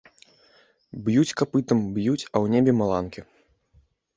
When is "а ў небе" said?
2.25-2.71